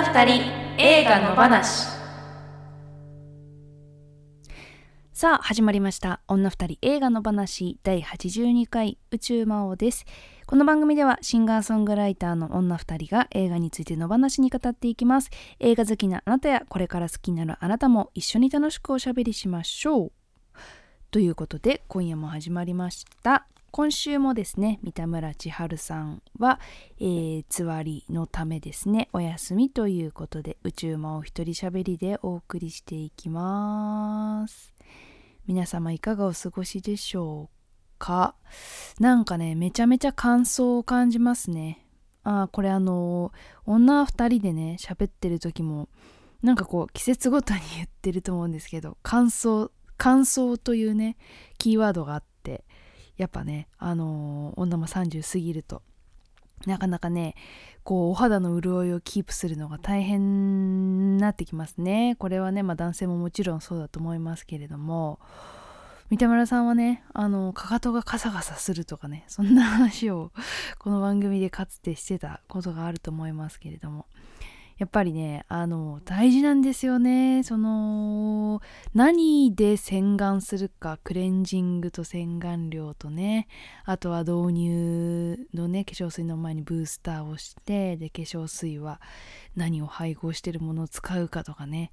[0.00, 0.42] 女二人
[0.78, 1.86] 映画の話。
[5.12, 6.22] さあ始まりました。
[6.26, 10.06] 女二人映画の話第82回宇宙魔王です。
[10.46, 15.28] この番組ではシンガーソングライターの女二人が映画についての話に語っていきます。
[15.58, 20.12] 映画好きなあなたやこれから好きになるあなたも一緒に楽しくおしゃべりしましょう。
[21.10, 23.46] ということで今夜も始まりました。
[23.72, 26.58] 今週もですね三田村千春さんは、
[26.98, 34.74] えー、つわりのためですねお休みということで宇宙魔を一人しゃべりでお送りしていきます。
[35.46, 37.56] 皆様いかがお過ごしでしょう
[37.98, 38.34] か？
[38.98, 41.86] なんかねめちゃめちゃ感想を感じますね。
[42.24, 43.32] あこれあの
[43.66, 45.88] 女2人でね喋ってる時も
[46.42, 51.16] なんかこう季節ごとに言ってると思うんですけど感想感想というね
[51.58, 52.29] キーワードがあって
[53.20, 55.82] やっぱねあのー、女も30過ぎると
[56.64, 57.34] なかなかね
[57.84, 62.16] こうお肌の潤いをキープするのが大変になってきますね。
[62.18, 65.18] これはねまあ男性ももちろんそうだと思いますけれども
[66.08, 70.32] 三田村さんはねあのかかとがカサカサするとかねそんな話を
[70.78, 74.06] この番組でかつてしてたことがあると思いますけれども。
[74.80, 77.42] やっぱりねあの大事なんですよね。
[77.42, 78.62] その
[78.94, 83.46] 何で洗顔するかクレンジングと洗顔料とね。
[83.84, 89.02] あとは導入のね化粧水の前にブースターをしてで化粧水は
[89.54, 91.92] 何を配合してるものを使うかとかね。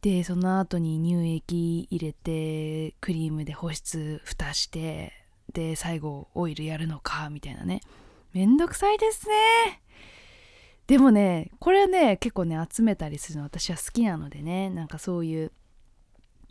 [0.00, 5.12] でその後に乳液入れてクリームで保湿蓋して
[5.52, 7.80] で最後オイルやるのかみたいなね。
[8.32, 9.82] めんどくさいですね。
[10.86, 15.52] でもねこれね結構ね集めたりするの私は好きなのでねなんかそういう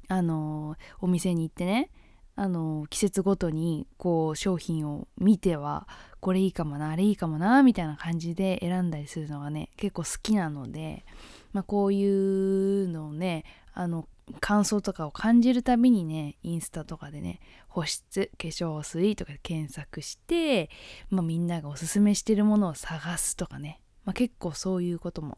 [0.08, 1.89] あのお店に行ってね
[2.36, 5.88] あの季節ごとにこう商品を見ては
[6.19, 11.05] これいいかもなあれいいかもなみたいな感じで選んだりするのがね結構好きなので、
[11.54, 14.08] まあ、こういうのをねあの
[14.42, 17.39] 感想とかを感じるたびにねインスタとかでね
[17.70, 20.70] 保湿化粧水とかで検索して、
[21.09, 25.38] まあ、みんながおすすめしてるものを探すとかねまあ、結構そういうことも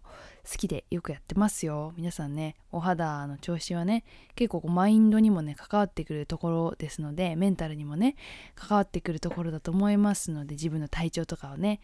[0.49, 1.93] 好きでよくやってますよ。
[1.95, 4.03] 皆さんねお肌の調子はね
[4.35, 8.15] 結構マインドにもね関わってくるところですのでメンタルにもね
[8.55, 11.79] 関わってくるところだと思いますので自分の体調とかをね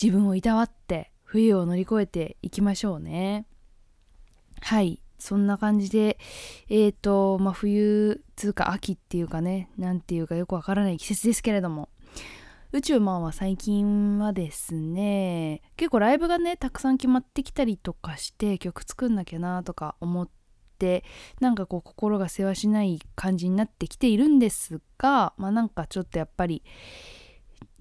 [0.00, 3.46] 自分をいたわって冬を乗り越えていきましょうね。
[4.60, 6.18] はいそんな感じで
[6.68, 11.88] えっ、ー、とまあ冬つうか秋っていうかね何ていうかよくわからない季節ですけれども
[12.76, 20.28] 宇宙マンは最近はですね結構ライブがねたくさん決まってきたりとかして曲作んなきゃなとか思っ
[20.78, 21.02] て
[21.40, 26.62] なんかこう心がせわしない感じになってきているんですがまあなんかちょっとやっぱり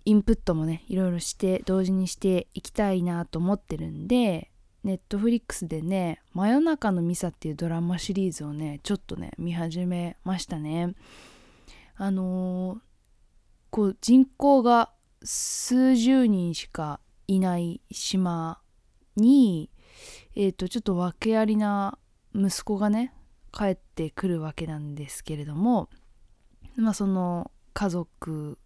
[0.05, 4.49] インプットもねいろいろして同時にしていきたいなと思ってるんで
[4.85, 10.95] ネットフリックスでね「真夜中のミサ」っていうドラマシリーズをねちょっとね見始めましたね。
[11.97, 12.94] あのー
[13.75, 18.61] こう人口が数十人しかいない島
[19.17, 19.69] に、
[20.33, 21.97] えー、とちょっと訳ありな
[22.33, 23.13] 息子がね
[23.51, 25.89] 帰ってくるわけなんですけれども
[26.77, 28.57] まあその家族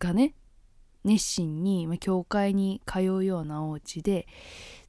[0.00, 0.34] がね
[1.04, 4.26] 熱心に、まあ、教会に通うようなお家で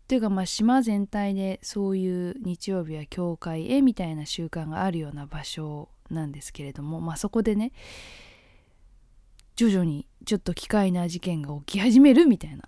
[0.07, 7.73] というかまあ島全体でそういう日曜日は教会へみたいな習慣があるような場所なんですけれどもまあそこでね
[9.57, 12.63] 徐々にちょっと奇怪な事件が起き始めるみたいな。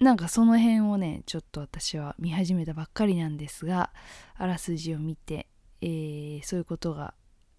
[0.00, 3.90] なんかその辺をねちょっと私は見始めたばっかりなんですが
[4.36, 5.48] あらすじを見て、
[5.80, 7.14] えー、そういうことが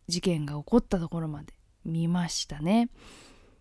[0.07, 1.53] 事件が起こったところまで
[1.85, 2.89] 見ましたね。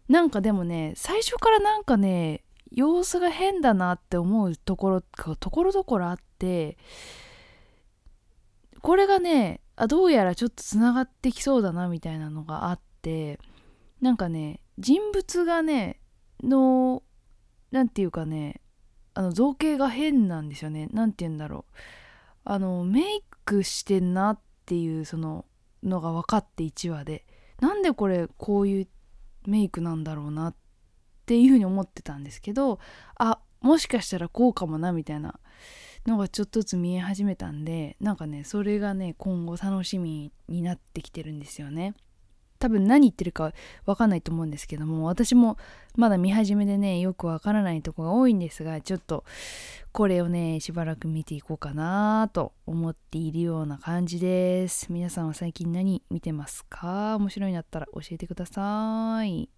[0.08, 2.42] なんかでもね最初からなんかね
[2.72, 6.76] 様子が変だなって思うところがところどころあって
[8.80, 13.38] これがねあどうやらちょっとつながってきそうだなみたいなのがあって
[14.00, 16.00] なんかね人物がね
[16.42, 17.02] の
[17.70, 18.60] 何て言うかね
[19.14, 20.88] あの造形が変なんですよね。
[20.92, 21.72] 何て言うんだろう。
[22.44, 25.44] あのメイクしてんなっていうその
[25.82, 27.26] のが分かって1話で。
[27.60, 28.88] なんでこれこういう
[29.46, 30.54] メイクなんだろうなっ
[31.26, 32.78] ていうふうに思ってたんですけど
[33.16, 35.40] あもしかしたらこうかもなみたいな
[36.06, 41.94] のがちょっとずつ見え始めたんでなんかねそれがね今後楽しみになってきてるんですよね。
[42.58, 43.52] 多分何言ってるか
[43.86, 45.56] わかんないと思うんですけども私も
[45.96, 49.24] まだ見始めでねよくわからないとこが多いんですがちょっと
[49.92, 54.92] これをねしばらく見ていこうかなと思っているような感じです。
[54.92, 57.16] 皆さんは最近何見てますか？
[57.16, 59.48] 面白いんだったら教えてください。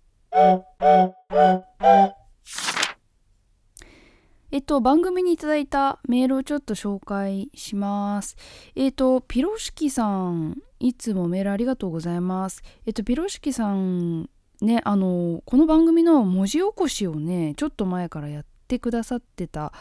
[4.52, 8.36] えっと、番組にいただいたメールをちょっと紹介します。
[8.74, 12.62] えっと、ピロシキさん、いつもメールありがとうございます。
[12.84, 14.28] えっと、ピロシキさん、
[14.60, 19.72] ね、あの、この番組の文字起こしをね、ちょっと前からやってくださってた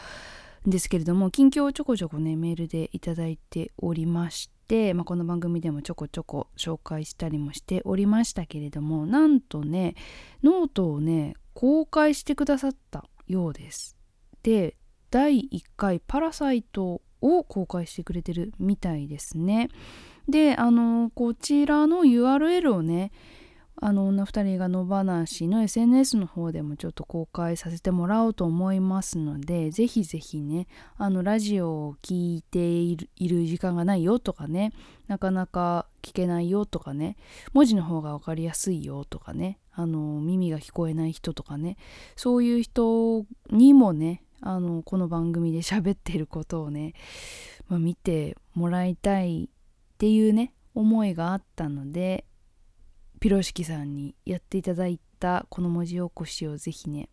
[0.64, 9.96] んですけれども、近況をちょこちょこね、メールでいただいておりまして、まあ、この番組でもちょこちょこ紹介したりもしておりましたけれども、なんとね、
[10.44, 13.99] ノートをね、公開してくださったようです。
[14.42, 14.76] で
[15.10, 19.68] 第1回「パラサイト」を公開してくれてるみたいですね。
[20.28, 23.10] であのこちらの URL をね
[23.82, 30.66] あの女2人が野放しの SNS の方でもちょっと公開させてもらおうと思いますのでぜひぜひね
[30.98, 34.72] あのラジオを聴いている時間がないよとかね
[35.08, 37.16] なかなか聞けないよとかね
[37.54, 41.78] 文字の方が分かりやすいよとかねあの耳が聞こえない人とかね
[42.16, 46.94] そういう人にもねあのこの番組で喋ってることをね、
[47.68, 52.24] まあ、見てもらいたいっていうね思いがあったので
[53.20, 57.08] ピロシキさんにやっていただいたこの文字起こしをぜひね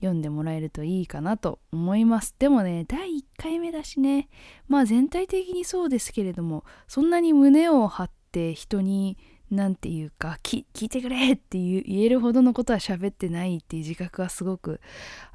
[0.00, 2.34] 読んでもらえるといいかなと思います。
[2.38, 4.28] でもね第1回目だしね
[4.68, 9.16] まあ全体的にそうですけれどもそんなに胸を張って人に
[9.50, 14.80] 何て言うか聞いてくれって言えるほどのことは喋ってないっていう自覚はすごく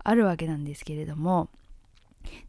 [0.03, 1.49] あるわけなんですけれども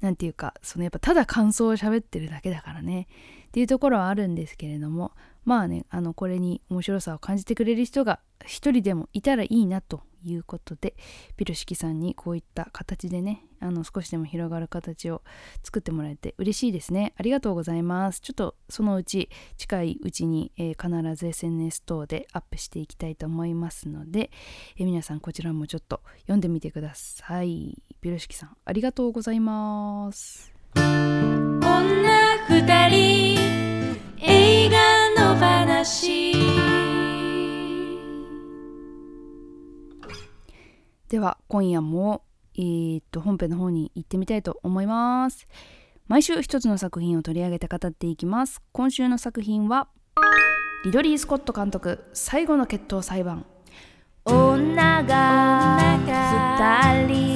[0.01, 3.09] 何て言うかそのやっぱただ感想を喋ってるだけだからね
[3.49, 5.13] っていうところはあるんですけれども
[5.45, 10.95] まあねあのこれに面白さを感じてくれる人が一人でもいたらいいなということで
[11.37, 15.23] ピロシキさんにこういった形でねあの少しでも広がる形を
[15.63, 17.15] 作ってもらえて嬉しいですね。
[17.17, 18.21] ありがとうございます。
[18.21, 24.31] ちょっとそのうち近いうちに、えー、必ず SNS 等でアップしていきたいと思いますので、
[24.77, 27.83] えー、皆さんこちらもちょっと読んでみてください。
[28.03, 30.53] ピロシキさんありがとうございます。
[30.75, 31.63] 女
[32.49, 33.39] 二人
[34.19, 34.94] 映画
[35.45, 36.35] 話。
[41.09, 42.23] では今夜も、
[42.57, 45.47] えー、っと本編の方に行ってみたいと思います。
[46.09, 48.63] 毎週一つの作品を取り上げて語っていきます。
[48.73, 49.89] 今週の作品は
[50.85, 53.47] リドリー・スコット監督最後の決闘裁判。
[54.27, 57.35] 女が二人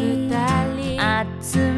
[1.40, 1.77] 集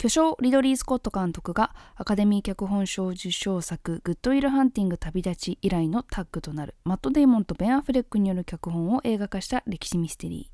[0.00, 6.74] 巨匠リドリー・スコット監督がアカデミー脚本賞受賞作「グッドウィル・ハンティング旅立ち」以来のタッグとなる。
[6.84, 10.50] マット・デイモンとベン・アフレックによる脚本を映画化した歴史ミステリ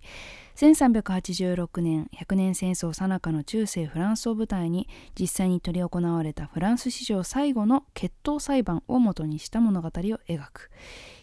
[0.57, 0.75] ー。
[0.75, 10.19] 1386年100年戦争さなかの中世フランスを舞台に実際に執り行われたフランス史上最後の決闘裁判をもとにした物語を描
[10.53, 10.73] く。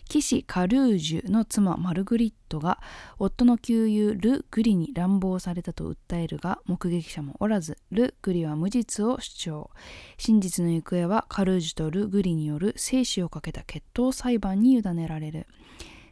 [0.08, 2.80] 騎士カルージュの妻マルグリットが
[3.18, 9.70] 夫の旧友ル・グリに乱暴されたと訴えるが目撃者もおらずル・グリは無実を主張。
[10.18, 15.48] 真実の行方はカルージュとル・グリによる生死をかけた決闘裁判に委ねられる。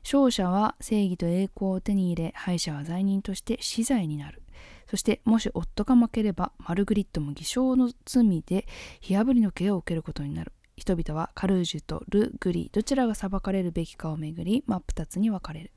[0.03, 4.41] 勝者は正義と栄光を手に入れ敗者は罪人として死罪になる。
[4.89, 8.67] そしてもし夫が負ければマルグリットも偽証の罪で
[8.99, 10.51] 火あぶりの刑を受けることになる。
[10.77, 15.71] 人々はカルージュとル・グリどちらが裁かれるべきかをめぐり真っ二つに分かれる。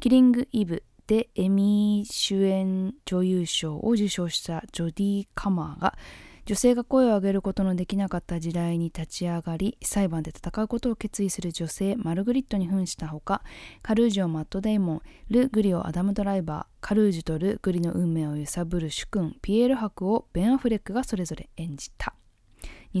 [0.00, 5.98] キリング・イブでエミー主演女優賞を受賞したジョディ・カマーが
[6.44, 13.42] 女性が声を上げることのできなかった時代に立ち上がり裁判で戦うことを決意する女性マルグリットに扮したほか
[13.82, 22.14] カルージュをマット・デイモンル・グリをアダム・ドライバーカルージュとル・グリの運命を揺さぶる主君ピエール博をベン・アフレックがそれぞれ演じた。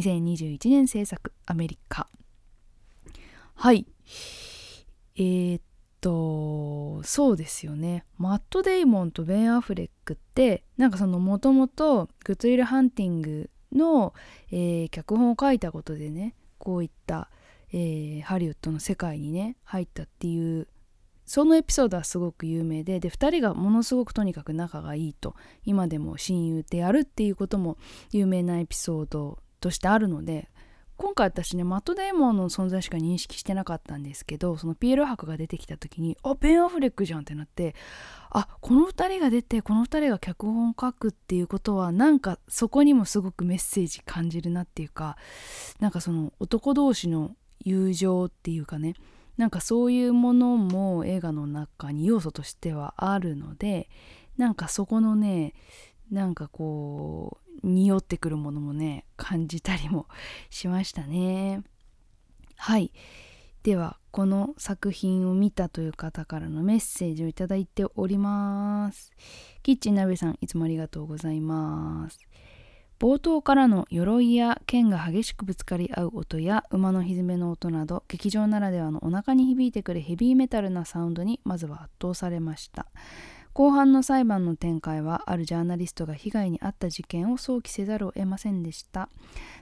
[0.00, 2.08] 2021年制作アメリカ。
[3.54, 3.86] はい。
[5.16, 5.62] えー、っ
[6.00, 8.04] とそうですよね。
[8.16, 14.14] マット・デイモンとベン・アフレックってなんかそのもともとグッドウィル・ハンティングの、
[14.50, 17.30] えー、脚本を書いたことでねこういった、
[17.72, 20.68] えー、ハリウッドの世界にね入ったっていう
[21.26, 27.76] そのエピソードはすごく有名でで2人がものすごくとにかく仲がいいと今でも親友であるっていうことも
[28.10, 30.48] 有名なエピソードとしてあるので
[30.98, 37.76] 今回私ねマット・デーモンの存在しか認識してなかったんですけどそのピエロ博が出てきた時にあベン・アフレックじゃんってなって
[38.30, 45.16] あこの2人が出てこの2人が脚本を書くっていうことはなんかそこにもすごくメッセージ感じるなっていうか
[45.78, 48.94] なんかその男同士の友情っていうかね
[49.36, 53.88] なんかそういうものも映画の中に要素としてはあるので
[54.36, 55.54] なんかそこのね
[56.10, 60.06] なんかこう匂ってくるものもね感じたりも
[60.50, 61.62] しましたね。
[62.56, 62.92] はい。
[63.62, 69.12] ではこの作品を見たという方からのメッセージをいただいております。
[69.62, 72.18] キッチン鍋さんいつもありがとうございます。
[72.98, 82.86] 冒頭からの鎧や剣が激しくぶつかり合う音や馬のひずめの音など劇場ならではのお腹に響いてくるヘビーメタルなサウンドにまずは圧倒されました。
[83.58, 89.08] 後半の裁判の展開はあるジャーナリストが被害に遭った事件を想起せざるを得ませんでした。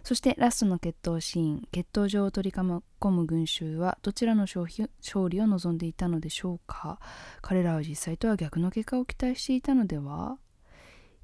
[0.04, 2.62] そしてラストの決闘シーン決闘場を取り込
[3.10, 4.66] む群衆はどちらの勝
[5.30, 7.00] 利を望んでいたのでしょうか？
[7.40, 10.36] 彼らは実際とは逆の結果を期待していたのでは、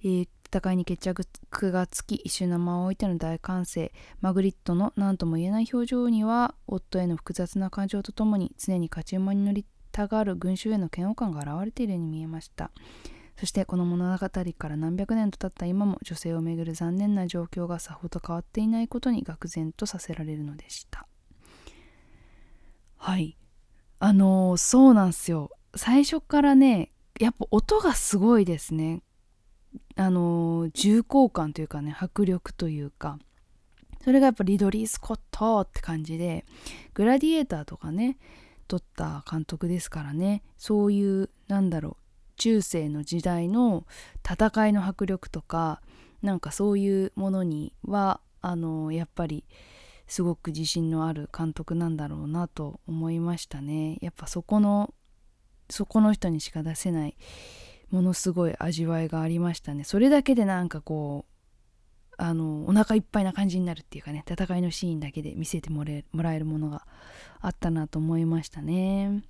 [0.02, 3.92] えー、戦いに決着がつき一瞬の間を置いての大歓声。
[4.22, 12.70] マグリットの何とも言えない表情には夫への複雑な感情とともに常に勝ち馬に乗りたがる群衆への嫌悪感が現れているように見えました。
[13.36, 21.06] そしてこの物語から何百年と経った今も女性をめぐる残念な状況がさほど変わっていないことに愕然とさせられるのでした。
[22.96, 23.36] はい。
[23.98, 25.50] あのー、そうなんすよ。
[25.74, 29.02] 最初からねやっぱ音がすごいですね。
[29.96, 33.18] あのー、重厚感というかね迫力というか。
[34.04, 36.44] それがやっぱリドリー・スコットって感じで
[36.92, 38.18] グラディエーターとかね
[38.72, 40.42] 撮った監督ですからね。
[40.56, 43.86] そういうなんだろう中世の時代の
[44.26, 45.82] 戦いの迫力とか
[46.22, 49.44] なんかそういうものにはあのやっぱり
[50.06, 53.98] すごく自信のある監督なんだろうなと思いましたね。
[54.00, 54.94] やっぱそこの
[55.68, 57.16] そこの人にしか出せない
[57.90, 59.84] ものすごい味わいがありましたね。
[59.84, 61.31] それだけでなんかこう
[62.22, 66.86] あのお腹いっぱいな感じになるっていうかね戦いのシーンだけで見せてもらえるものが
[67.40, 69.24] あったなと思いましたね。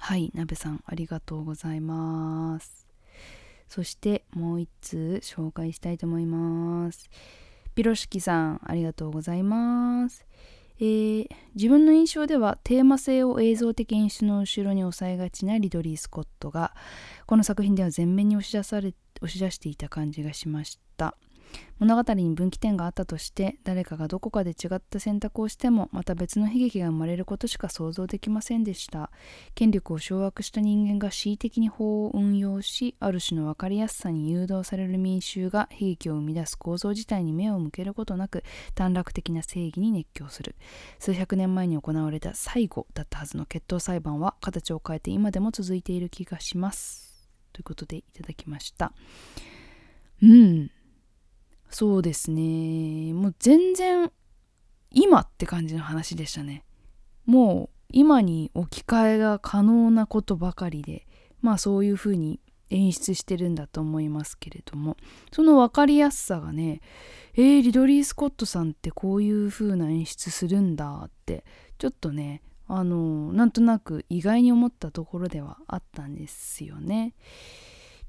[0.00, 2.88] はい鍋さんありがとうございます。
[3.68, 7.08] そしてもう一通紹介したいと思います。
[7.76, 10.26] ピロシキさんありがとうございます。
[10.80, 16.74] えー、自分の印象ではテーマ性を映像的演出の後ろに抑えがちなリドリー・スコットが
[17.26, 21.16] この作品では前面に押し出され押し出していた感じがしました。
[21.78, 29.10] 物語に分岐点があったとして誰かがどこかで違った選択をしてもまた別の悲劇が生まれることしか想像できませんでした。
[29.54, 38.44] 権力を掌握した人間が恣意的に法を運用しある種の分かりやすさに誘導される民衆が悲劇を生み出す構造自体に目を向けることなく
[38.74, 40.54] 短絡的な正義に熱狂する。
[40.98, 47.28] 数百年前に行われた最後だったはずの決闘裁判は形を変えて今でも続いている気がします。
[47.52, 48.92] ということでいただきました。
[50.22, 50.70] うん。
[51.74, 53.12] そうですね。
[53.14, 54.12] もう全然
[54.92, 56.62] 今って感じの話でしたね。
[57.26, 61.04] もう今に置き換えが可能なことばかりで
[61.42, 62.38] まあそういうふうに
[62.70, 64.96] 演出してるんだと思いますけれども。
[65.32, 66.80] その分かりやすさがね
[67.34, 71.44] えー、リドリー・スコットさんってこういう風な演出するんだって
[71.78, 77.14] ちょっとねあのなんとなく意外に思ったところではあったんですよね。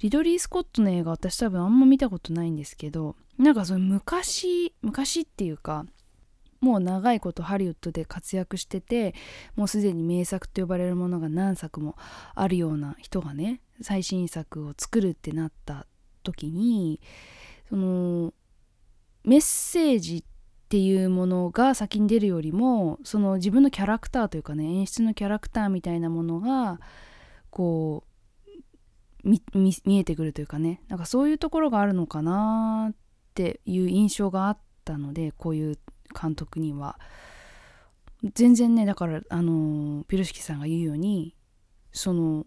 [0.02, 5.86] リドリー・スコットの映画私多分あんま見たことないんですけどなんかその昔昔っていうか
[6.62, 9.14] もう長いことハリウッドで活躍してて
[9.56, 11.96] もうすでに名作と呼ばれるものが何作も
[12.34, 15.86] あるような人がね最新作を作るってなった
[16.24, 17.00] 時に
[17.70, 18.34] その
[19.24, 20.24] メッセージっ
[20.68, 26.80] ていうものが先に出るよりもその自分のキャラクターというかね演出のキャラクターみたいなものが
[27.52, 28.06] こ
[29.24, 33.05] う見えてくるというかねなんかそういうところがあるのかなって
[33.36, 35.80] っていう印象があったのでこういう
[36.20, 36.98] 監督には。
[38.34, 41.36] 全然ねだからあのピロシキさんが言うように
[41.92, 42.46] その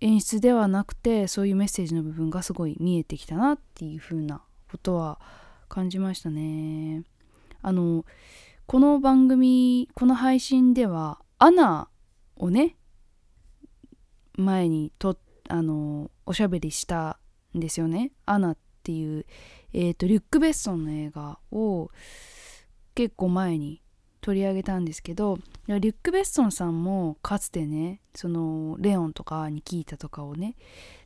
[0.00, 5.20] 演出ではなくてそういうメッセージの部分がすごい見えてきたなっていう風なことは
[5.68, 7.04] 感じましたね。
[7.62, 8.04] あの
[8.66, 11.88] この番組この配信ではアナ
[12.36, 12.76] をね
[14.36, 17.18] 前にとあのおしゃべりした
[17.56, 18.12] んですよね。
[18.24, 19.26] アナっていう
[19.72, 21.90] えーと、リュック・ベッソンの映画を
[22.94, 23.82] 結構前に
[24.20, 30.56] 取り上げたんですけどリュック・ベッソンさんもかつてねそのレオンとかニキータとかをね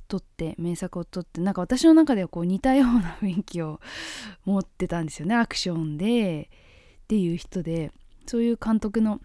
[0.08, 3.80] 撮って名作を撮ってなんか私の中ではこう似たような雰囲気を
[4.44, 6.50] 持ってたんですよねアクションで
[7.04, 7.92] っていう人で
[8.26, 9.20] そういう監督の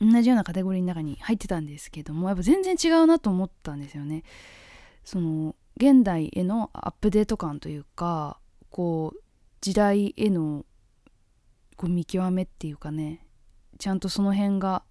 [0.00, 4.24] 同じようなカテゴリーの中に入ってたんですけどもやっぱ全然違うなと思ったんですよね。
[5.04, 8.38] その現代へのアップデート感というか
[8.74, 9.20] こう
[9.60, 10.66] 時代への
[11.76, 13.24] こう見極めっていうかね
[13.78, 14.82] ちゃんとその辺が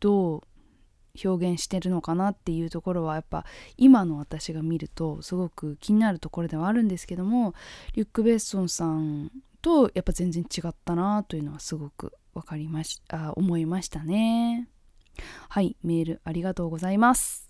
[0.00, 0.42] どう
[1.24, 3.44] 表現してるのかなっていうところはやっぱ
[3.76, 7.54] 今の私が見るとすごく気になるところではあるんですけども
[7.94, 9.30] リュック・ベッソンさん
[9.62, 14.68] とやっぱ全然違ったなというのはすごく分かりましあ思いましたね。
[15.48, 17.46] はいメールありがとうございます。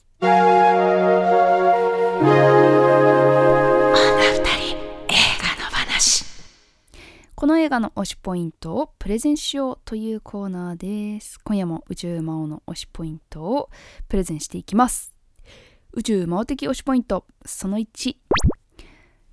[7.37, 11.39] この映画の推しポイントをプレゼンしようというコーナーです。
[11.45, 13.69] 今夜も宇宙魔王の推しポイントを
[14.09, 15.13] プレゼンしていきます。
[15.93, 18.17] 宇宙魔王的推しポイントその1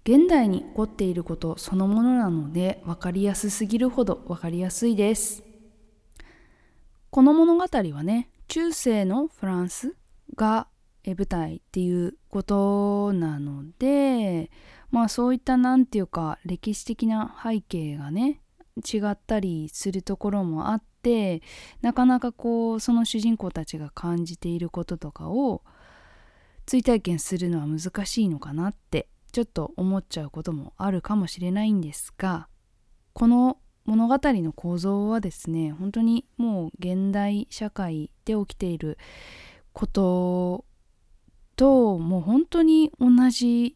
[0.03, 5.41] 現代に起こっていることそのものなので分かりやすすぎるほど分かりやすいです。
[7.09, 9.95] この物語はね中世のフランス
[10.35, 10.67] が
[11.05, 14.51] 舞台っていうことなので
[14.93, 18.41] まあそういった何て言うか歴史的な背景がね
[18.77, 21.41] 違ったりするところもあって
[21.81, 25.63] なかなかこうその主人公たちが感じていることとかを
[26.67, 32.47] 追体験するのは難しいのかなってちょっと思っちゃうこともあるかもしれないんですが
[33.13, 38.99] この物語の構造はですね本当にもう現代社会で起きている
[39.73, 40.65] こと
[41.55, 43.75] ともう本当に同じ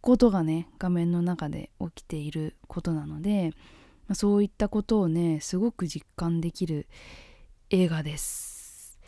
[0.00, 3.52] ことがね画面の中で起きていることなので
[4.08, 6.86] まあそういったことをねすごく実感できる
[7.70, 8.98] 映画です。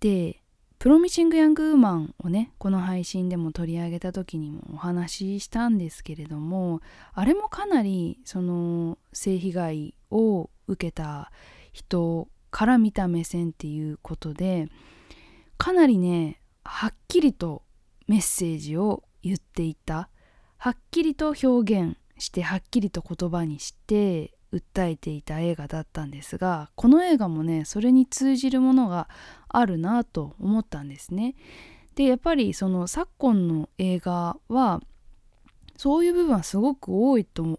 [0.00, 0.42] で
[0.78, 6.80] プロミシング・ヤング・ウーマンをねこの配信でも取り上げた時にもお話ししたんですけれども
[7.12, 11.30] あれもかなりその性被害を受けた
[11.72, 14.68] 人から見た目線っていうことで
[15.58, 17.62] かなりねはっきりと
[18.08, 20.08] メッセージを言っていた
[20.62, 29.08] はっきりと表現してはっきりと言葉にして訴えていた映画だったんですがこの映画もねそれに通じるものが
[29.48, 31.34] あるなと思ったんですね。
[31.94, 34.82] でやっぱりその昨今の映画は
[35.78, 37.58] そういう部分はすごく多いと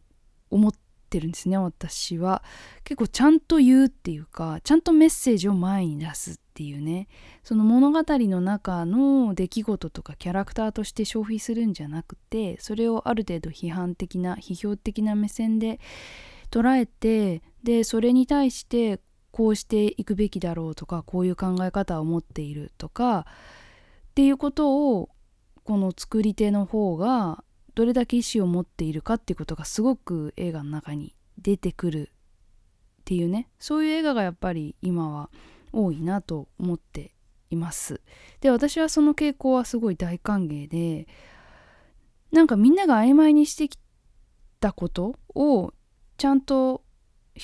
[0.51, 0.71] 思っ
[1.09, 2.43] てるんですね私は。
[2.83, 7.07] 結構ちゃんと言うっていうかちゃんとメッセージを前に出すっていうね。
[7.43, 15.79] その物語の中の出来事とかキャラクターとして消費するんじゃなくてそれをある程度批判的な批評的な目線で
[16.51, 18.99] 捉えてでそれに対して
[19.31, 23.25] こうしていくべきだろうとかこういう考え方を持っているとか
[24.09, 25.09] っていうことを
[25.63, 32.11] この作り手の方がどれだけ意思を持っているかっていうことがすごく映画の中に出てくる
[33.01, 33.47] っていうね。
[33.57, 35.29] そういう映画がやっぱり今は
[35.71, 37.13] 多いなと思って
[37.49, 38.01] います。
[38.39, 41.07] で私はその傾向はすごい大歓迎で
[42.31, 43.77] なんかみんなが曖昧にしてき
[44.59, 45.73] たことを
[46.17, 46.83] ちゃんと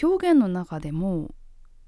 [0.02, 1.34] 表現の中でも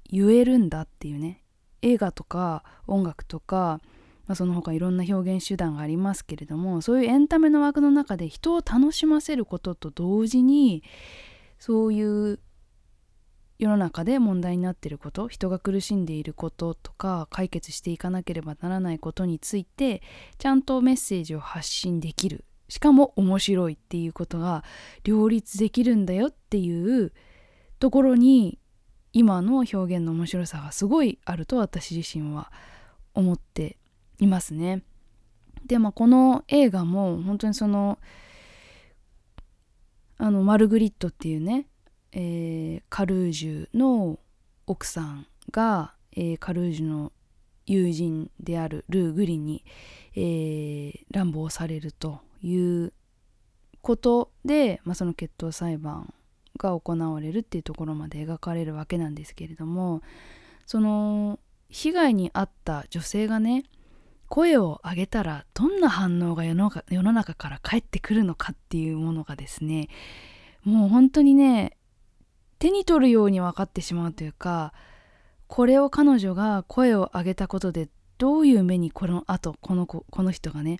[0.04, 1.42] 言えるんだっていうね
[1.82, 3.80] 映画とか音楽とか、
[4.26, 10.82] まあ、その他いろんな表現手段がありますけれどもそういうエンタメの枠の中で人を楽しませることと同時に
[11.58, 12.40] そういう
[13.60, 20.00] 世の中で問題になっていること人が苦しんでいることとか解決していかなければならないことについて
[20.38, 24.64] ちゃんとメッセージを発信できるしかも面白いっていうことが
[25.04, 27.12] 両立できるんだよっていう
[27.78, 28.58] ところに
[29.12, 32.50] 今の表現の面白さがすごいあると私自身は
[33.12, 33.76] 思って
[34.20, 34.82] いますね。
[35.66, 37.98] でまあこの映画も本当にその
[40.16, 41.66] あのマルグリットっていうね、
[42.12, 44.18] えー、カルージュの
[44.66, 47.12] 奥さんが、えー、カルージュの
[47.66, 49.64] 友人であるルー・グリに、
[50.14, 52.92] えー、乱暴されるという
[53.82, 56.12] ことで、まあ、その決闘裁判
[56.58, 60.02] が行われるっていうところまで描かれるわけなんですけれども
[60.66, 63.64] その被害に遭った女性がね
[64.28, 69.88] 声を上げたらどんな反応が世の世の中から返ってくるのかっていうものがですね
[70.62, 71.76] もう本当にね
[72.60, 74.72] 手に取るように分かってしまうというか
[75.48, 80.78] これを彼女が声を上げたことでどういう目にこの後この子この人がね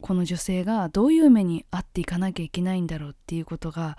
[0.00, 3.98] この女性がどういう目に遭っていかなきゃいけないんだろうっていうことが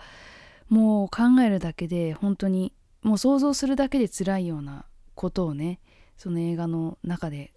[0.69, 5.79] もう考えるだけで本当にもう想像するだけで辛いようなことをね
[6.17, 7.53] その映画の中で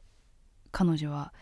[0.70, 1.32] 彼女は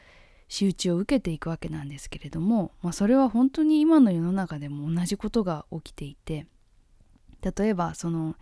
[0.47, 6.47] 仕打ちを受けていくわけなんですけれども、まあ、それは本当に今の世の中でも同じことが起きていて
[7.43, 8.37] 例えばその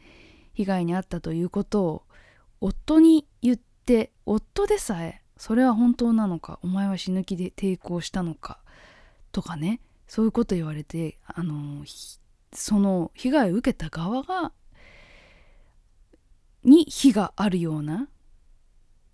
[0.52, 2.02] 被害に遭ったということを
[2.60, 8.58] 夫に言って夫でさえそれは本当なのかお前は死ぬ気で抵抗したのか
[9.32, 11.84] とかねそういうこと言われてあの
[12.52, 14.52] その被害を受けた側が
[16.62, 18.08] に非があるような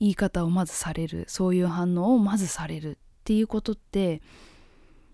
[0.01, 4.21] 言い方をまずされるそういう反応をまずされるっていうことって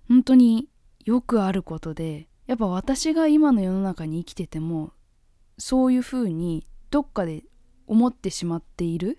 [0.09, 0.69] 本当に
[1.05, 4.93] よくあることでやっぱ私が今の世の中に生きてても
[5.59, 7.45] そういうふうにどっかで
[7.87, 9.19] 思ってしまっている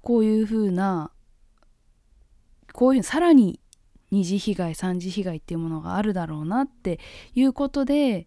[0.00, 1.10] こういうふうな
[2.72, 3.60] こういうさらに
[4.10, 7.00] 二次被害三次被害っていうものがあるだろうなって
[7.34, 8.26] いうことで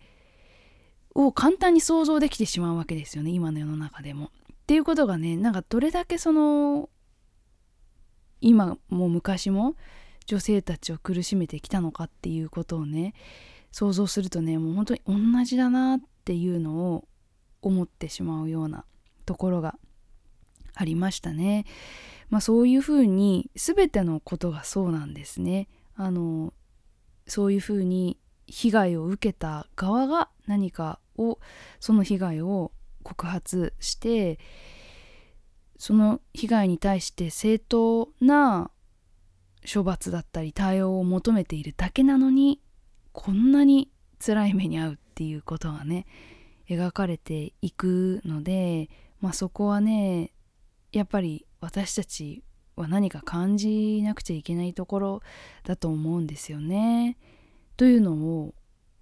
[1.15, 4.25] を簡単に想像できてしまうわけですよね今の世の中でも。
[4.25, 4.29] っ
[4.67, 6.89] ていうことがねなんかどれだけその
[8.41, 9.75] 今も昔も
[10.25, 13.13] 女性たちを苦しめてきたのかっていうことをね
[13.77, 17.07] 想像するとねもう本当に同じだなっていうのを
[17.61, 18.85] 思ってしまうような
[19.27, 19.75] ところが
[20.73, 21.65] ありましたね。
[22.31, 25.67] まあそういうふうに全てのことがそうなんですね。
[25.95, 26.55] あの
[27.27, 31.37] そういうふうに被害を受けた側が何かを
[31.79, 32.71] その被害を
[33.03, 34.39] 告発して
[35.77, 38.71] その被害に対して正当な
[39.71, 42.59] 処罰だったり対応を求めているだけなのに
[43.17, 43.89] こんなに
[44.23, 46.05] 辛い目に遭うっていうことがね
[46.69, 50.31] 描かれていくので、まあ、そこはね
[50.91, 52.43] やっぱり私たち
[52.75, 55.21] は何か感じなくちゃいけないところ
[55.63, 57.17] だと思うんですよね。
[57.75, 58.53] というのを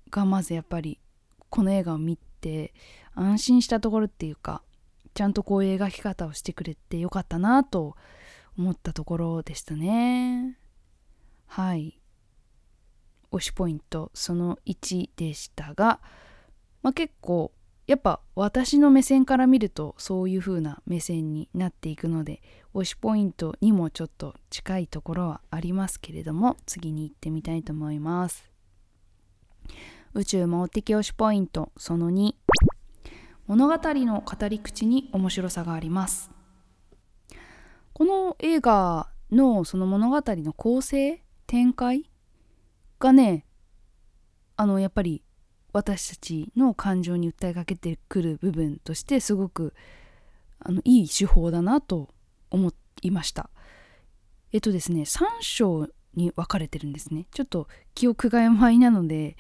[0.10, 0.98] がまずやっぱり
[1.50, 2.74] この映画を見て
[3.16, 4.62] 安心したところっていうか
[5.14, 7.98] ちゃんとこういう描き方をしてくれてよかったなと
[8.58, 10.58] 思ったところでしたね。
[11.48, 12.00] はい。
[13.36, 16.00] 推しポイントその1でしたが、
[16.82, 17.52] まあ、結構
[17.88, 22.42] やっぱ私の目線から見るとそういう風な目線になっていくので
[22.74, 28.50] 推しポイントにもちょっと近いところはありますけれども次に行ってみたいと思います。
[30.14, 32.36] 宇宙魔王的推しポイントその2
[33.48, 36.32] 物語の語り口に面白さがあります。
[37.94, 42.10] この映画のその物語の構成展開
[43.00, 43.46] がね
[44.58, 45.24] あのやっぱり
[45.74, 49.74] 私たちの感情に訴えかけてくる部分としてすごく
[50.60, 52.10] あのいい手法だなと
[52.50, 53.50] 思いました。
[54.54, 57.28] えっとですね3章に分かれてるんですね。
[57.32, 59.36] ちょっと記憶が曖昧なので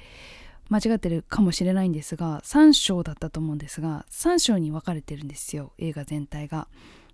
[0.69, 6.67] 間違ってるかもしれないんですが3章だったと思うんですが3章に分かれてるんですよ映画全体が。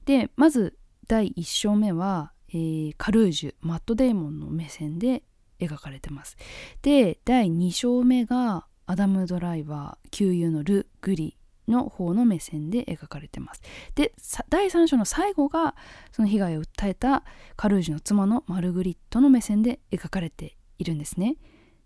[0.06, 0.78] でまず
[1.08, 5.24] 第1章目は、えー、カルージュマット・デーモンの目線で
[5.62, 6.38] 描かれてます。
[6.82, 13.62] で第2章目がアダム・ドライバー旧友のル・グリの方の目線で描かれてます。
[13.96, 14.14] で
[14.50, 15.76] 第3章の最後が
[16.12, 17.24] その被害を訴えた
[17.56, 21.38] カルージュの妻のマルグリットの目線で描かれているんですね。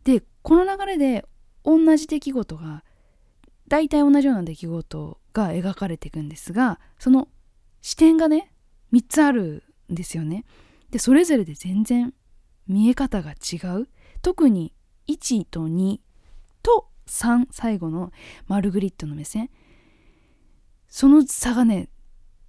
[0.04, 1.26] でこの流れで
[1.64, 2.84] 同じ出来事が
[3.68, 7.28] 大体同じような出来事が描かれていくんですがその
[7.82, 8.52] 視点がね
[8.94, 10.46] 3つあるんですよね。
[10.92, 12.14] でそれぞれで全然
[12.68, 13.88] 見え方が違う？
[14.22, 14.74] 特に
[15.08, 16.00] 1と2
[16.64, 18.12] と3最後の
[18.48, 19.50] マルグリットの目線
[20.88, 21.90] その差がね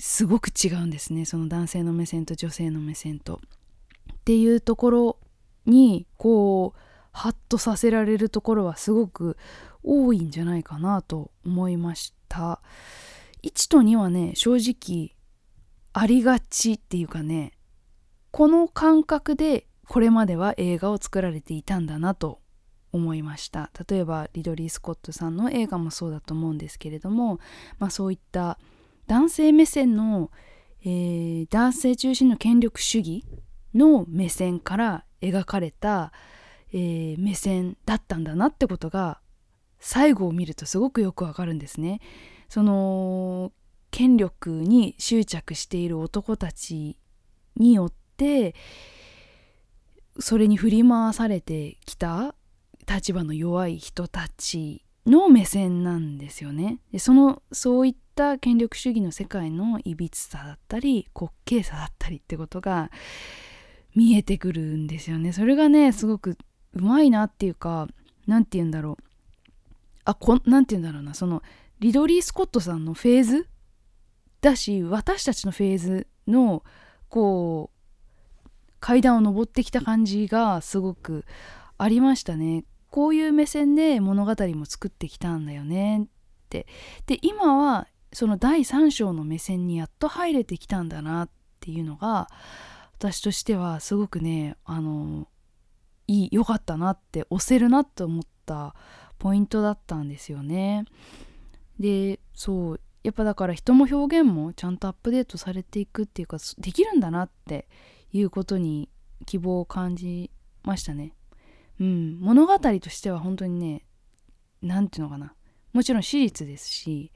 [0.01, 3.41] すごく違うんですねその男性の目線と女性の目線と。
[4.13, 5.19] っていうところ
[5.67, 6.81] にこう
[7.13, 9.37] ハッとさせられるところはすごく
[9.83, 12.61] 多いんじゃないかなと思いました。
[13.43, 15.15] 1と2はね正直
[15.93, 17.53] ありがちっていうかね
[18.33, 22.41] この感覚でこれまでは映画を作られていたんだなと
[22.93, 27.39] 思いました例えばリドリー・スコットさんの映画もそうだと思うんですけれども、
[27.79, 28.59] まあ、そういった
[29.07, 30.31] 男性目線の、
[30.83, 33.25] えー、男性中心の権力主義
[33.75, 36.13] の目線から描かれた、
[36.73, 39.21] えー、目線だったんだなってことが
[39.79, 42.01] 最後を見るとすごくよくわかるんですね。
[42.49, 43.53] その
[43.91, 46.99] 権力に執着している男たち
[47.57, 48.55] によって
[50.19, 52.35] それに振り回されてきた
[52.89, 56.81] 立場の弱い人たちの目線なんですよね。
[56.93, 62.91] でそのそういった権力主義の世界のいびつさだったり滑稽さだったりってことが
[63.95, 65.33] 見えてくるんですよね。
[65.33, 66.37] それがねすごく
[66.75, 67.89] うまいなっていうか
[68.27, 69.05] 何て言うんだろう
[70.05, 71.43] あこなんて言うんだろうなその
[71.81, 73.49] リドリー・スコットさんのフェーズ
[74.41, 76.63] だし私たちのフェーズの
[77.09, 77.76] こう
[78.81, 81.25] 階段を上ってきた感じがすごく
[81.79, 82.65] ありましたね。
[82.91, 86.09] こういう目線で物語も作ってきたんだよねっ
[86.49, 86.67] て
[87.07, 92.29] で今はその第三章の目線にやっと入れてきたんだなっていうのが
[92.97, 95.29] 私としてはすごくねあの
[96.07, 98.75] いい良かったなって押せるなと思った
[99.19, 100.85] ポイントだったんですよね。
[101.79, 107.69] でそうやっぱだから人も表現もちゃんとアップデートされていくっていうかできるんだなって
[108.13, 108.89] いうことに
[109.27, 110.31] 希望を感じ
[110.63, 111.13] ましたね。
[111.81, 113.85] うん、物語としては本当にね
[114.63, 115.35] 何て言うのかな。
[115.73, 117.13] もちろん史実ですし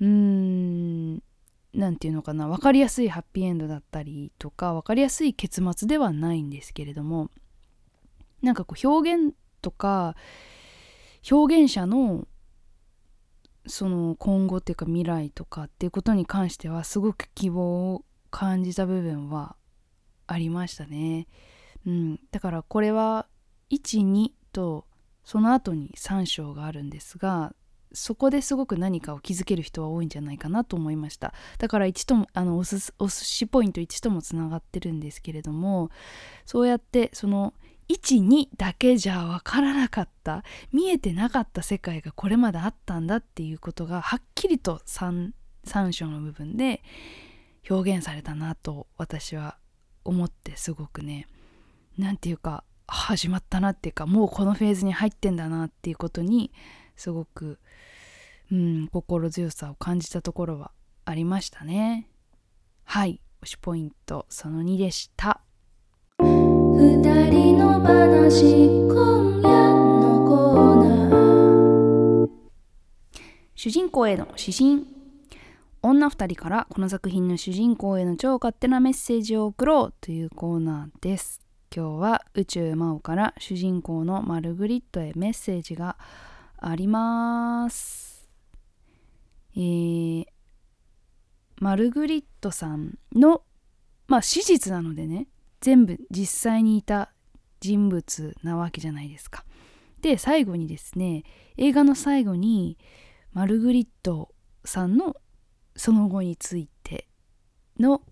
[0.00, 1.14] うーん
[1.72, 2.48] 何て言うのかな。
[2.48, 7.30] 分かりやすいハッピーエンドだったりとか分かりやすい結末ではないんですけれども
[8.42, 10.14] なんかこう表現とか
[11.30, 12.26] 表現者の
[13.66, 19.56] その今後っていうか未来とかっていうことに関してはすごく希望を感じた部分は
[20.32, 21.26] ありましたね。
[21.86, 23.26] うん、だからこれは
[23.70, 24.86] 12と
[25.24, 27.54] その後に3章があるんですが
[27.92, 35.90] そこですごく何かを気づける人は多いんじゃないかなと思いましただから1ともあのおすお寿司ポイント1ともつながってるんですけれども
[36.46, 37.54] そうやってその
[37.88, 45.30] 12だけじゃ分からなかった見えてなかった世界がこれまであったんだっていうことがはっきりと 3,
[45.66, 46.82] 3章の部分で
[47.68, 49.56] 表現されたなと私は
[50.04, 51.26] 思ってすごくね
[51.98, 56.50] 何て言うか始まったなっていうかもうこのフェーズに入ってんだなっていうことに
[56.96, 57.58] すごく、
[58.50, 60.72] うん、心強さを感じたところは
[61.04, 62.08] ありましたね。
[62.84, 65.40] はい推しポイントその2でした。
[66.18, 72.28] 二人の話今夜のコーナー。
[73.54, 74.99] 主人公への指針
[75.82, 81.40] 女二人からこの作品の主人公への超勝手なメッセージを送ろうというコーナーです
[81.74, 85.96] 今日は宇宙魔王から主人公のマルグリットへメッセージが
[86.58, 88.28] あります
[89.56, 90.24] えー、
[91.60, 93.42] マルグリットさんの
[94.06, 95.28] まあ史実なのでね
[95.60, 97.12] 全部実際にいた
[97.60, 99.44] 人物なわけじゃないですか。
[100.00, 101.24] で最後にですね
[101.58, 102.78] 映画の最後に
[103.32, 104.30] マルグリット
[104.64, 105.16] さんの
[105.80, 107.08] その後について
[107.78, 108.02] の、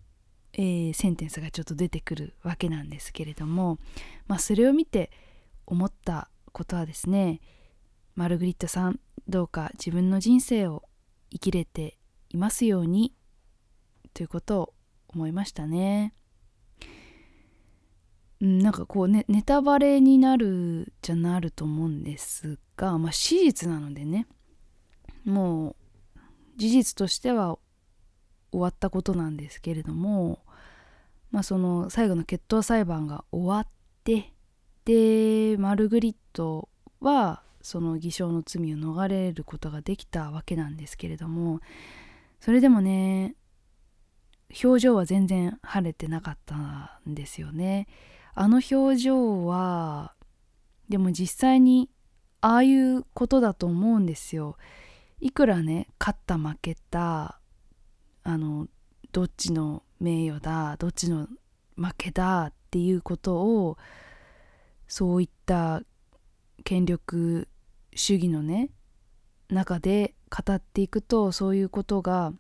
[0.55, 3.79] えー、センテンスがちょっと出てくるわけなんですけれども、
[4.27, 5.11] まあ、それを見て
[5.67, 7.43] 思ったことはですね
[8.15, 10.83] マルグリットさんどうか自分の人生を
[11.31, 11.99] 生きれて
[12.31, 13.13] いますように
[14.15, 14.75] ということを
[15.09, 16.15] 思いましたね。
[18.47, 24.27] ん、なんかこうねネタバレになるじゃなると思うんですが、まあ、史実なのでね
[25.27, 25.77] もう
[26.59, 27.57] 事実としては
[28.51, 30.41] 終わったことなんですけれども、
[31.31, 33.69] まあ、その最後の決闘裁判が終わっ
[34.05, 34.35] て
[34.85, 36.69] でマルグリット
[37.01, 41.61] はその偽証の罪を逃れることができたわけなんですけれども
[42.41, 43.37] それでもね
[44.65, 47.87] 表情は全然晴れてなかったんですよね。
[48.35, 50.15] あの表情は
[50.89, 51.91] でも実際に
[52.41, 54.57] ああいうことだと思うんですよ。
[55.21, 57.41] いくらね勝った負けた
[58.23, 58.69] あの
[59.13, 61.29] どっちの名誉だどっちの
[61.77, 63.79] 負けだっていうことを
[64.87, 65.83] そういった
[66.65, 67.49] 権力
[67.95, 68.71] 主義のね
[69.49, 72.33] 中で語っていくとそういうことが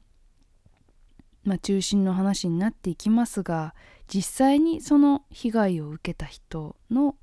[1.48, 3.74] まあ、中心の話になっていきますが
[4.06, 7.16] 実際にその被害を受けた人の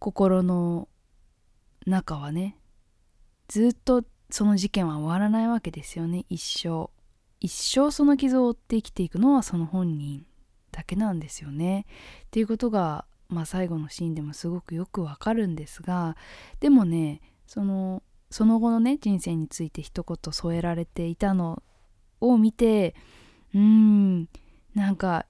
[0.00, 0.88] 心の
[1.86, 2.56] 中はね
[3.46, 6.24] ずっとその事件は終わらないわけですよね。
[6.28, 6.90] 一生。
[7.40, 10.24] 一生その傷を負って生きていくのはその本人
[10.70, 11.86] だけなんですよね。
[12.24, 16.16] っていうことが、まあ、最後のシーンでもすごくよくわかるんですが
[16.60, 21.62] でもねそのその後のね人生について一言添えられていたの
[22.20, 22.94] を見て
[23.54, 24.28] うーん
[24.74, 25.26] なんか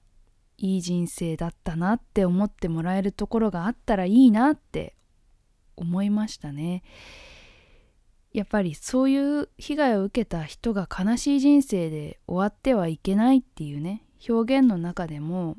[0.59, 4.95] いい人生だったなって思ってもらえるところがあったらいいなって
[5.77, 6.83] 思いましたね。
[8.33, 15.57] やっぱりそういう被害を受けた人が悲しい人生で終わってはいけないっていうね表現の中でも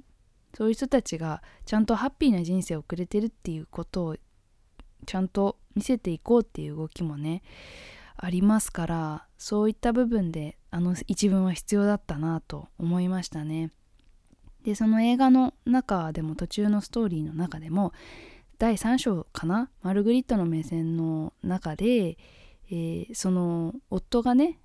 [0.56, 4.18] そういう人たちがちゃんとハッピーな人生を送れてるっていうことを
[5.06, 7.44] ちゃんと見せていこうっていう動きもね
[8.16, 13.72] ありますからそういった部分であの一文は必要だったなと思いましたね。
[14.64, 17.92] でその映画の中でも途中のストーリーの中でも
[18.60, 19.70] 第3章かな？
[19.82, 22.18] マルグリットの目線の中で、
[22.70, 24.60] えー、その夫がね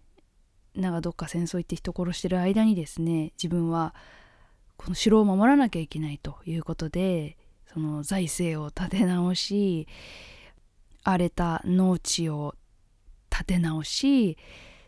[0.75, 3.95] なんかどっか戦争行って人殺してる間にですね自分は
[4.77, 7.37] この城を守らなきゃいけないということで
[7.73, 9.89] その財政を立て直し
[11.03, 12.55] 荒れた農地を
[13.31, 14.39] 立て直し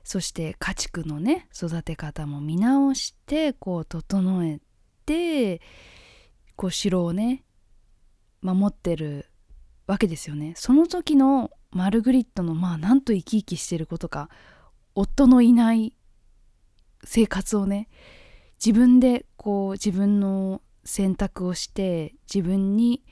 [0.04, 4.60] そして家畜のね育て方も見直してこう整え
[5.06, 5.60] て
[6.56, 7.44] こう城をね
[8.42, 9.26] 守ってる
[9.86, 10.54] わけですよね。
[10.56, 14.28] その時のマルグリットのまあなんと生き生きしてることか
[14.94, 15.94] 夫のいない
[17.04, 17.88] 生活をね
[18.64, 23.02] 自分でこう自分の選択をして自分に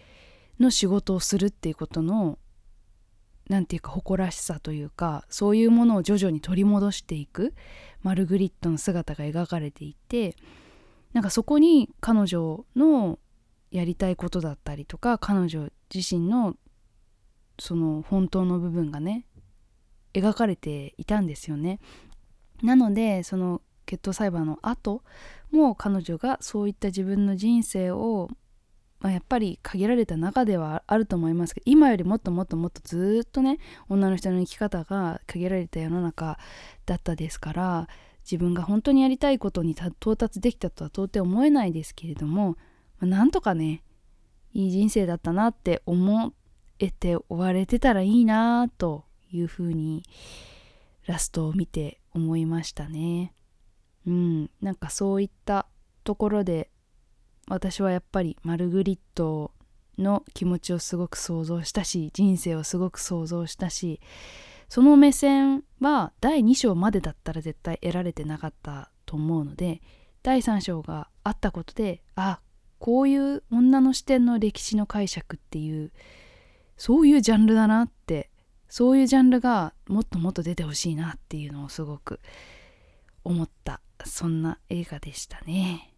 [0.58, 2.38] の仕事をするっていうことの
[3.48, 7.54] 何て言うか誇らしさというかそういうものを徐々に取り戻していく
[8.02, 10.36] マルグリットの姿が描かれていて
[11.12, 13.18] なんかそこに彼女の
[13.70, 16.56] やりたいことだったりとか彼女自身の
[17.58, 19.26] その本当の部分がね
[20.14, 21.80] 描かれていたんですよね。
[22.62, 25.02] なのでその決闘裁判の後
[25.50, 28.28] も彼女がそういった自分の人生を、
[29.00, 36.38] まあ、やっぱり限られた中ではあると思いますけど今よりもっともっともっとずっとね女の人の生き方が限られた世の中
[36.84, 37.88] だったですから
[38.30, 42.58] 自分が本当にやりたいことに到達できたとは到底思えないですけれども、
[42.98, 43.82] まあ、なんとかね
[44.52, 46.32] いい人生だったなって思っ
[46.78, 50.02] えて終われてたらいいなというふうに
[51.06, 53.34] ラストを見て思いましたね。
[54.06, 55.66] うん、なんかそういった
[56.04, 56.70] ところで
[57.48, 59.52] 私はやっぱりマルグリット
[59.98, 64.00] の気持ちをすごく想像したし人生をすごく想像したし
[64.68, 69.82] その目線は第2章までだったら絶対得られてなかったと思うので
[70.22, 72.40] 第3章があったことであ
[72.78, 75.90] こういう女の視点の歴史の解釈っていう
[76.78, 78.30] そういうジャンルだなって
[78.68, 82.20] そういうジャンルがもっともっと出てほしいなっていうのをすごく
[83.24, 83.80] 思った。
[84.04, 85.92] そんな映画でしたね。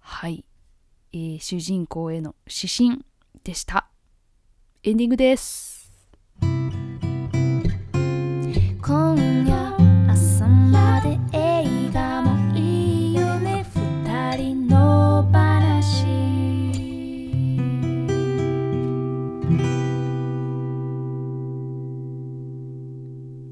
[0.00, 0.44] はい、
[1.12, 3.04] えー、主人公への指針
[3.44, 3.88] でした。
[4.82, 5.77] エンディングです。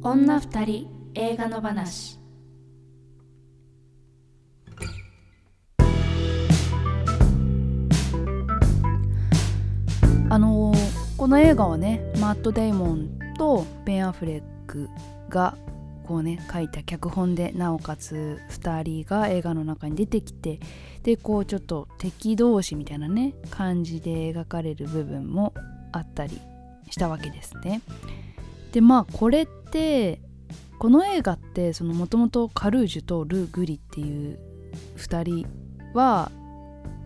[0.08, 2.20] 女二人映画の話
[10.30, 10.72] あの、
[11.16, 14.88] この映画はねマット・デイモンとベン・アフレック
[15.28, 15.58] が
[16.06, 20.60] こうね書いた脚本でなおかつ2人が映画の中に出てきて
[21.02, 25.52] でこうちょっと敵同士みたいなね感じで描かれる部分も
[25.90, 26.40] あったり
[26.90, 27.80] したわけですね。
[28.76, 30.20] でまあこれって
[30.78, 34.38] この映画ってもともとカルージュとル・グリっていう
[34.98, 35.46] 2人
[35.94, 36.30] は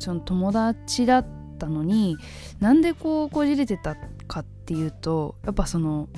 [0.00, 1.26] その友達だっ
[1.60, 2.16] たのに
[2.58, 3.94] なんでこうこじれてた
[4.26, 6.08] かっていうとやっぱその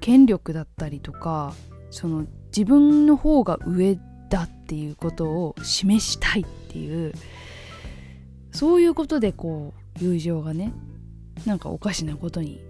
[0.00, 1.52] 権力だったりとか
[1.90, 2.24] その
[2.56, 3.98] 自分の方が上
[4.30, 7.12] だっていうことを示したいっていう
[8.52, 10.72] そういうことでこう友情がね
[11.44, 12.60] なんかおかしなことに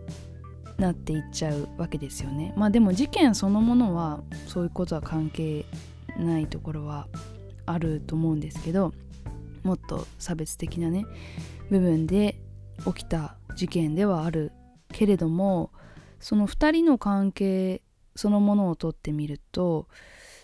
[0.78, 2.52] なっていっちゃうわけですよね。
[2.56, 5.64] まあでも事件そのものはそういうことは関係
[6.16, 7.08] ないところは
[7.66, 8.92] あると思うんですけど
[9.62, 11.06] もっと差別的なね
[11.70, 12.40] 部分で
[12.84, 14.52] 起きた事件ではある
[14.92, 15.70] けれども
[16.20, 17.82] その2人の関係
[18.16, 19.88] そのものをとってみると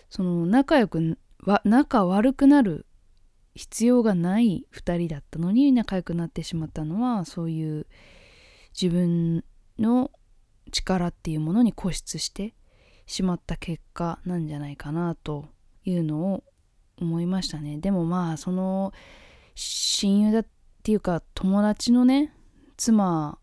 [0.09, 1.17] その仲良く
[1.63, 2.85] 仲悪くなる
[3.55, 7.87] 必要がない2人だったのに仲良くなってしまったのはそういう
[8.79, 9.43] 自分
[9.77, 10.11] の
[10.69, 12.55] 力っていうものに固執して
[13.05, 15.49] しまった結果なんじゃないかなと
[15.83, 16.43] いうのを
[16.97, 17.77] 思いましたね。
[17.77, 18.93] でもまあその
[19.55, 20.45] 親友だっ
[20.83, 22.33] ていうか友達のね
[22.77, 23.37] 妻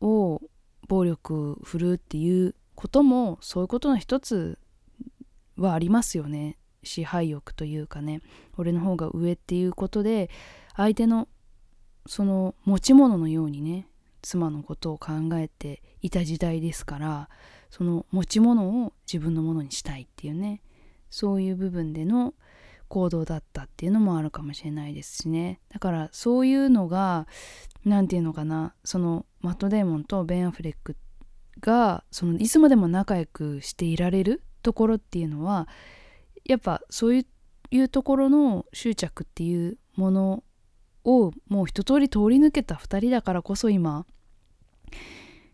[0.00, 0.40] を
[0.88, 4.58] 暴力振るうっていうこともそういうことの一つ
[5.56, 6.58] はありますよね。
[6.84, 8.20] 支配欲というかね。
[8.56, 10.30] 俺の方が上っていうことで
[10.74, 11.28] 相手の
[12.06, 13.86] その持ち物のようにね
[14.22, 17.28] 妻のことを考えていた時代ですから
[17.70, 20.62] その持ち物を自分のものにしたいっていうね
[21.10, 22.34] そういう部分での
[22.88, 25.60] 行動だったっていうのもあるかもしれないですしね。
[25.70, 27.26] だからそういうのが
[27.86, 30.96] 何て言うのかなそのマット・デーモンとベン・アフレック
[31.60, 35.68] がそのいつまでも仲良くしていられるところっていうのは
[36.44, 37.24] やっぱそうい
[37.80, 40.44] うところの執着っていうもの
[41.04, 44.06] をもう一通り通り抜けた2人だからこそ今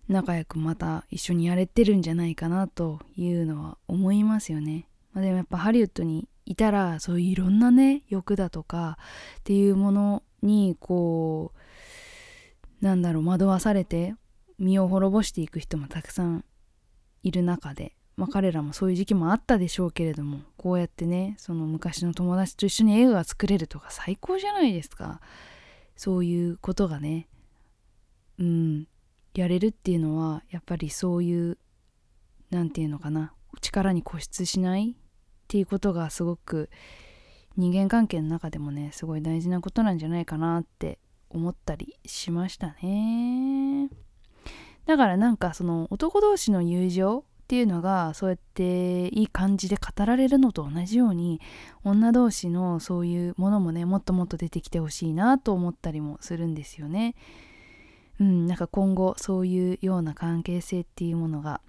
[0.09, 4.89] 仲良くまた一緒にやれてるんじゃないかなというのは思いますよね。
[5.13, 8.97] まあ、でもやっぱハリウッドにいたらそういういろんなね欲だとか
[9.41, 11.53] っていうものにこ
[12.81, 14.15] うなんだろう惑わされて
[14.59, 16.45] 身を滅ぼしていく人もたくさん
[17.23, 25.21] いる中でまあ、彼らもそういう時期もあったでしょうけれどもこうやってねその昔の友達と一緒に映画が作れるとか最高じゃないですか。
[25.95, 27.29] そういうことがね
[28.41, 28.89] うん
[29.35, 31.59] やれるっていうのはやっぱりそういう
[32.51, 34.95] 何て言うのかな力に固執しないっ
[35.47, 36.71] ていうことがすごく
[37.57, 40.99] 人間関係の中でもねすごい大事なことなんじゃないかなって
[41.31, 43.91] 思ったりしましたね。
[44.87, 51.41] だからなんかその男同士の友情っていうのがそうやっていい感じで語られるのと同じように
[51.83, 57.15] 女同士のそういうものもねもっともっと出てきてほしいなと思ったりもするんですよね。
[58.21, 61.63] うん、なんか今後そういうような関係性っていうものが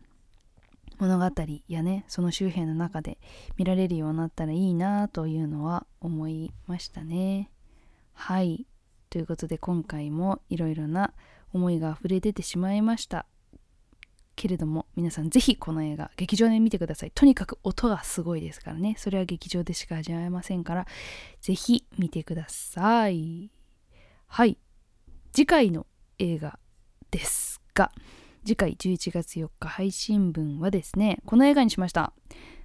[0.97, 1.31] 物語
[1.69, 3.17] やねその周辺の中で
[3.55, 7.49] 見られるようになったらいいなというのは思いましたね。
[8.11, 8.65] はい
[9.09, 11.13] ということで今回もいろいろな
[11.53, 13.25] 思いが溢れ出てしまいました
[14.39, 17.11] けれども皆さんぜひこの映画劇場で見てください。
[17.13, 18.95] とにかく音がすごいですからね。
[18.97, 20.87] それは劇場でしか味わえませんから
[21.41, 23.51] ぜひ見てください。
[24.27, 24.57] はい。
[25.33, 25.85] 次回の
[26.19, 26.57] 映画
[27.11, 27.91] ですが
[28.45, 32.13] 次回11月4日配信分はですねこの映画にしました。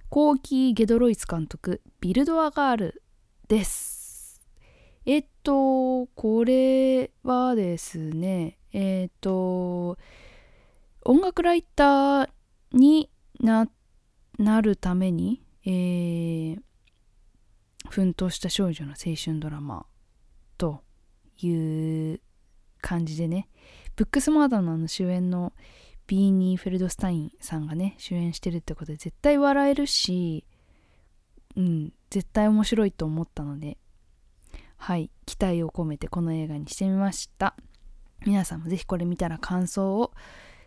[0.07, 3.03] コーキー・ゲドロイス監督ビルド・ア・ガール
[3.49, 4.47] です。
[5.05, 9.97] えっとこれはですねえっと
[11.07, 12.29] 音楽ライター
[12.73, 13.67] にな
[14.59, 16.59] るために、えー、
[17.89, 19.85] 奮闘した少女の青春ドラマ
[20.57, 20.81] と
[21.37, 22.21] いう
[22.81, 23.47] 感じでね
[23.95, 25.53] ブックスマーダのの主演の
[26.07, 30.43] ビーニー・フェルドスタインさんがね主演してるってことで絶対笑えるし
[31.55, 33.77] うん絶対面白いと思ったので
[34.77, 37.55] はい期待を込めてこの映画にしてみました。
[38.25, 40.11] 皆さんもぜひこれ見たら感想を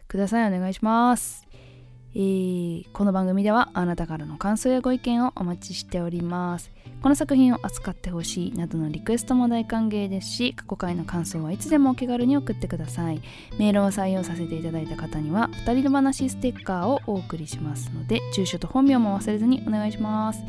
[0.09, 0.53] ください。
[0.53, 1.47] お願いします。
[2.15, 6.71] えー、この番組ではあなたからの感想やご意見をお待ちしております。
[7.03, 13.21] この作品を扱ってほしいなどのリクエストも大歓迎ですし過去回の感想はいつでもお気軽に送ってください。
[13.59, 20.43] メールを採用させていただいた方には2人の話ステッカーをお送りしますので住所と本名も忘れずにお願いします。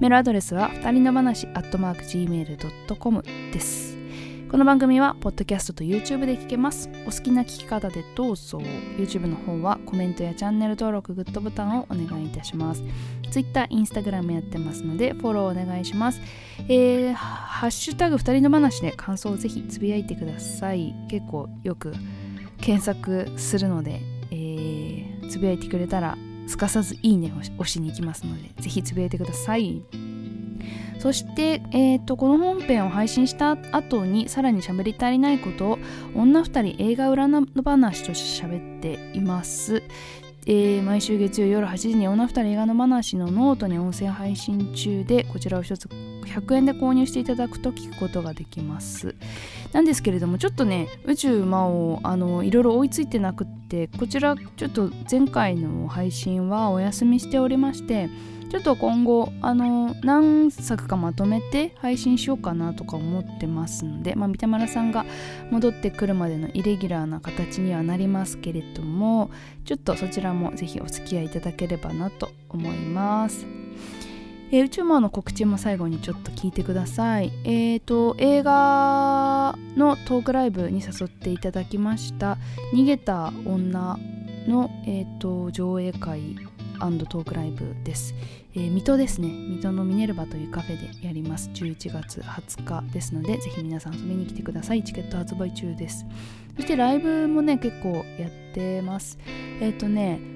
[0.00, 4.03] メールアドレスは2人の話 gmail.com です。
[4.54, 6.88] この番組はポッドキャストと YouTube で聞けます。
[7.08, 8.58] お好きな聞き方でどうぞ。
[8.96, 12.84] YouTube の方はコメントやチャンネル登録グッドボタンをお願いいたします。
[13.32, 16.20] Twitter、Instagram やってますのでフォローお願いします。
[16.68, 20.94] えー、ハッシュタグ2人の話で感想をぜひつぶやいてください。
[21.10, 21.92] 結構よく
[22.58, 29.82] 検索するので、えー、つぶやいてくれたらすかさずいいねを押しに行きますのでぜひつぶやいてください。
[30.98, 35.78] そして、えーと、この本編を配信した後にさらに喋り足りないことを
[36.14, 39.82] 女2人映画裏の話として喋っています。
[40.46, 45.88] えー、毎週月曜夜8時に女2人映画の話のノートに音声配信中でこちらを一つ
[46.24, 49.14] 100円で購入していただくと聞くことができます
[49.72, 58.10] なんですけれどもちょっとね宇宙魔王あのいろいろ追いついてなくってこちらちょっと前回の配信はお休みしておりまして
[58.54, 65.04] ちょっと今後あの何作かまとめて配信しようかなとか思ってますので、まあ、三田村さんが
[65.50, 69.32] 戻ってくるまでのイレギュラーな形にはなりますけれども
[69.64, 73.44] ちょっとそちらもぜひお付き合いいただければなと思います。
[74.52, 77.32] えー、宇宙魔の告知も最後にちょっと聞いてください。
[77.42, 82.38] えっ、ー、と、映画のトークライブに誘っていただきました、
[82.72, 83.98] 逃げた女
[84.46, 86.36] の、えーと上映会
[86.78, 88.14] トークライブです、
[88.54, 89.28] えー、水戸ですね。
[89.28, 91.50] 水戸のミネルバというカフェでやります。
[91.54, 94.82] 11月20日ですのでぜひ皆さん遊びに来てください。
[94.82, 96.04] チケット発売中です。
[96.56, 99.18] そしてライブもね結構やってます。
[99.60, 100.33] えっ、ー、とね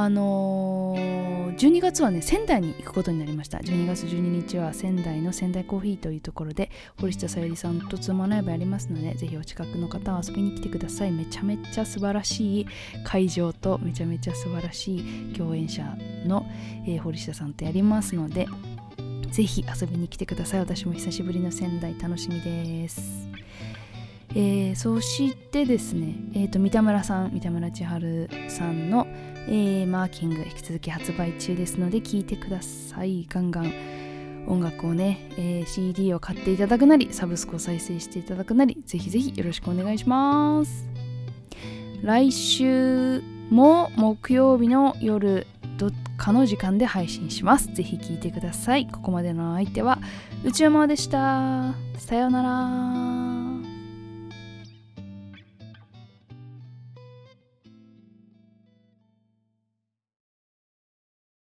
[0.00, 3.58] あのー、12月はね仙台に行くことになりました。
[3.58, 6.70] 12月12日は仙台の仙台コーヒーというところで
[7.00, 11.10] 堀下さゆりさんとツーマンライブやりますのでぜひお近くの方は遊びに来てください。
[11.10, 12.66] めちゃめちゃ素晴らしい
[13.02, 15.82] 会場とめちゃめちゃ素晴らしい共演者
[16.24, 16.46] の、
[16.86, 18.46] えー、堀下さんとやりますので
[19.32, 20.60] ぜひ遊びに来てください。
[20.60, 23.28] 私も久しぶりの仙台楽しみです。
[24.30, 29.08] えー、そしてですね、えーと、三田村さん三田村千春さんの、
[29.48, 33.26] えー、マーキング引き続き発売中ですので聴いてください。
[33.28, 33.72] ガンガン。
[34.46, 40.88] 音楽をね、えー、CD を買っていただくなりサブスクを再生していただくなりぜひぜひよろしくお願いします。
[42.02, 45.46] 来週も木曜日の夜
[45.78, 47.72] どっかの時間で配信します。
[47.74, 48.86] ぜひ聴いてください。
[48.86, 49.98] ここまでの相手は
[50.44, 51.74] 宇宙魔でした。
[51.98, 53.27] さようなら。